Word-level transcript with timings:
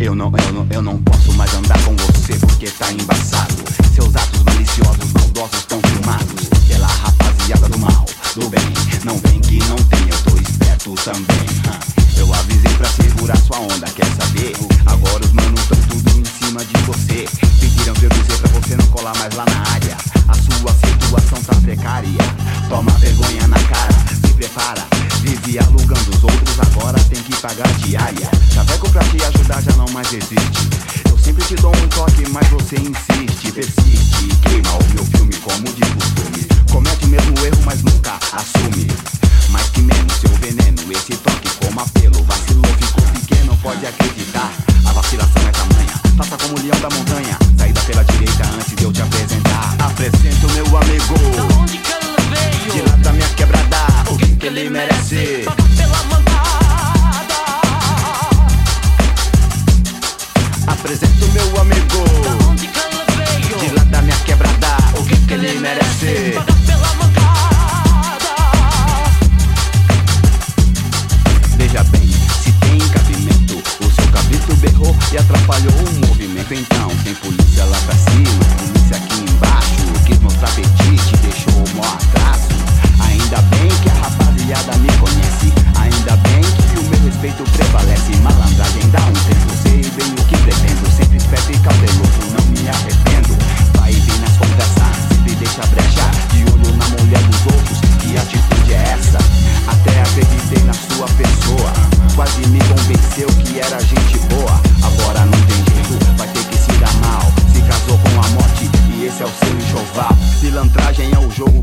Eu 0.00 0.14
não, 0.14 0.32
eu 0.46 0.52
não, 0.54 0.66
eu 0.70 0.80
não 0.80 0.96
posso 1.02 1.30
mais 1.34 1.52
andar 1.52 1.78
com 1.84 1.94
você 1.94 2.32
porque 2.38 2.70
tá 2.70 2.90
embaçado. 2.90 3.54
Seus 3.94 4.16
atos 4.16 4.42
maliciosos, 4.44 5.12
maldosos 5.12 5.66
tão 5.66 5.78
filmados 5.82 6.48
pela 6.66 6.86
rapaziada 6.86 7.68
do 7.68 7.78
mal, 7.78 8.06
do 8.34 8.48
bem. 8.48 8.62
Não 9.04 9.18
vem 9.18 9.38
que 9.40 9.58
não 9.68 9.76
tem, 9.76 10.00
eu 10.08 10.18
tô 10.22 10.40
esperto 10.40 10.94
também. 11.04 11.46
Eu 12.16 12.32
avisei 12.32 12.72
pra 12.78 12.88
segurar 12.88 13.36
sua 13.36 13.58
onda, 13.58 13.86
quer 13.94 14.06
saber? 14.06 14.56
Agora 14.86 15.22
os 15.22 15.32
manos 15.32 15.66
tão 15.66 15.78
tudo 15.82 16.18
em 16.18 16.24
cima 16.24 16.64
de 16.64 16.78
você. 16.84 17.28
Pediram 17.60 17.92
pra 17.92 18.04
eu 18.04 18.10
dizer 18.10 18.38
pra 18.38 18.48
você 18.58 18.76
não 18.76 18.86
colar 18.86 19.14
mais 19.18 19.34
lá 19.34 19.44
na 19.44 19.70
área. 19.70 19.96
A 20.28 20.34
sua 20.34 20.72
situação 20.96 21.42
tá 21.42 21.60
precária. 21.60 22.08
Toma 22.70 22.90
vergonha 22.92 23.46
na 23.48 23.58
cara, 23.64 23.92
se 24.08 24.32
prepara. 24.32 24.99
Vive 25.22 25.58
alugando 25.58 26.10
os 26.10 26.24
outros, 26.24 26.60
agora 26.60 26.98
tem 27.04 27.22
que 27.22 27.36
pagar 27.36 27.70
diária. 27.78 28.30
Chaveco 28.52 28.90
pra 28.90 29.02
te 29.04 29.22
ajudar 29.22 29.62
já 29.62 29.72
não 29.76 29.88
mais 29.90 30.10
existe. 30.12 30.68
Eu 31.08 31.18
sempre 31.18 31.44
te 31.44 31.54
dou 31.56 31.70
um 31.70 31.88
toque, 31.88 32.28
mas 32.30 32.48
você 32.48 32.76
insiste, 32.76 33.52
persiste. 33.52 34.28
Queima 34.42 34.72
o 34.72 34.94
meu 34.94 35.04
filme 35.04 35.36
como 35.36 35.64
de 35.72 35.82
costume. 35.82 36.46
Comete 36.70 37.04
o 37.04 37.08
mesmo 37.08 37.38
erro, 37.44 37.62
mas 37.64 37.82
nunca 37.82 38.18
assume. 38.32 38.86
Mais 39.50 39.68
que 39.68 39.82
menos 39.82 40.12
seu 40.14 40.30
veneno, 40.36 40.80
esse 40.90 41.14
toque 41.18 41.50
como 41.62 41.80
apelo. 41.80 42.22
Vacilou, 42.24 42.64
ficou 42.78 43.04
pequeno, 43.12 43.56
pode 43.62 43.86
acreditar. 43.86 44.50
A 44.86 44.92
vacilação 44.92 45.42
é 45.46 45.50
tamanha, 45.50 46.00
faça 46.16 46.36
como 46.38 46.58
o 46.58 46.62
leão 46.62 46.80
da 46.80 46.88
montanha. 46.88 47.38
Saída 47.58 47.80
pela 47.82 48.04
direita 48.04 48.59
berrou 74.80 74.96
e 75.12 75.18
atrapalhou 75.18 75.72
o 75.72 76.06
movimento. 76.06 76.54
Então, 76.54 76.88
tem 77.04 77.14
polícia 77.14 77.64
lá 77.64 77.78
pra 77.80 77.94
cima, 77.94 78.44
polícia 78.58 78.96
aqui 78.96 79.20
embaixo. 79.20 80.04
Quis 80.06 80.18
mostrar 80.20 80.48
apetite, 80.48 81.16
deixou 81.18 81.52
o 81.52 81.76
maior 81.76 81.94
atraso. 81.94 82.48
Ainda 83.00 83.42
bem 83.42 83.68
que 83.82 83.90
a 83.90 83.94
rapaziada 83.94 84.76
me 84.78 84.88
conhece. 84.98 85.52
Ainda 85.78 86.16
bem 86.16 86.40
que 86.40 86.78
o 86.78 86.82
meu 86.88 87.00
respeito 87.04 87.44
prevalece. 87.52 88.16
Malandragem 88.22 88.90
dá 88.90 89.00
um 89.00 89.12
tempo, 89.12 89.50
sei 89.62 89.82
bem 89.90 90.12
o 90.12 90.24
que 90.24 90.36
pretendo. 90.38 90.90
Sempre 90.96 91.18
esperto 91.18 91.52
e 91.52 91.58
cauteloso, 91.58 92.20
não 92.32 92.44
me 92.46 92.68
arrependo. 92.68 93.36
Vai 93.74 93.92
e 93.92 94.00
vem 94.00 94.18
nas 94.20 94.36
conversas, 94.36 94.96
sempre 95.08 95.34
deixa 95.36 95.66
brecha. 95.66 96.10
De 96.32 96.44
olho 96.52 96.76
na 96.76 96.88
mulher 96.88 97.22
dos 97.24 97.40
outros, 97.54 97.80
que 98.00 98.16
atitude 98.16 98.72
é 98.72 98.96
essa? 98.96 99.18
Até 99.68 100.00
acreditei 100.00 100.62
na 100.64 100.74
sua 100.74 101.06
pessoa. 101.06 101.72
Quase 102.14 102.46
me 102.48 102.58
convenceu 102.58 103.28
que 103.44 103.60
era 103.60 103.80
gente 103.80 104.18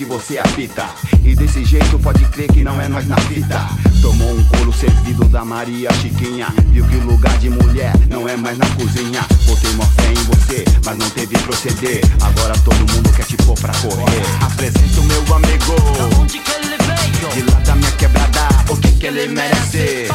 que 0.00 0.04
você 0.06 0.38
apita. 0.38 0.88
E 1.22 1.34
desse 1.34 1.62
jeito 1.62 1.98
pode 1.98 2.24
crer 2.30 2.50
que 2.50 2.64
não 2.64 2.80
é 2.80 2.88
nós 2.88 3.06
na 3.06 3.18
fita. 3.18 3.68
Tomou 4.00 4.34
um 4.34 4.42
couro 4.44 4.72
servido 4.72 5.26
da 5.26 5.44
Maria 5.44 5.92
Chiquinha. 5.92 6.46
Viu 6.68 6.86
que 6.86 6.96
lugar 6.96 7.36
de 7.36 7.50
mulher 7.50 7.92
não 8.08 8.26
é 8.26 8.34
mais 8.34 8.56
na 8.56 8.64
cozinha. 8.76 9.20
Botei 9.44 9.70
mó 9.74 9.84
fé 9.84 10.10
em 10.10 10.24
você, 10.24 10.64
mas 10.86 10.96
não 10.96 11.10
teve 11.10 11.36
proceder. 11.40 12.00
Agora 12.22 12.54
todo 12.60 12.78
mundo 12.78 13.12
quer 13.14 13.26
te 13.26 13.36
pôr 13.38 13.54
pra 13.60 13.74
correr. 13.74 14.22
Apresento 14.40 15.02
meu 15.02 15.36
amigo. 15.36 15.76
Da 15.98 16.18
onde 16.18 16.38
que 16.38 16.50
ele 16.50 16.76
veio? 16.78 17.34
De 17.34 17.52
lá 17.52 17.60
da 17.60 17.74
minha 17.74 17.92
quebrada, 17.92 18.48
o 18.70 18.76
que 18.78 18.92
que 18.92 19.06
ele 19.06 19.28
merece? 19.28 20.08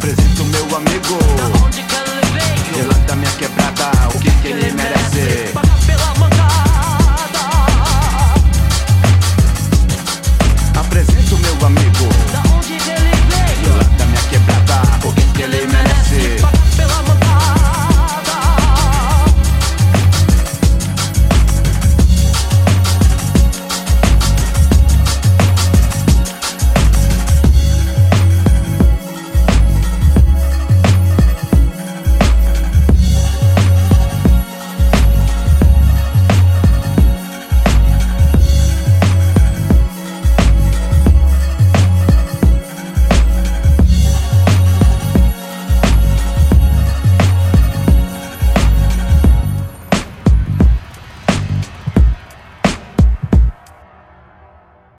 Apresento 0.00 0.44
meu 0.46 0.76
amigo. 0.78 1.18
Ele 2.74 2.94
da 3.06 3.14
minha 3.16 3.30
quebrada, 3.32 3.90
o 4.14 4.18
que, 4.18 4.30
que 4.30 4.48
ele 4.48 4.72
merece? 4.72 5.69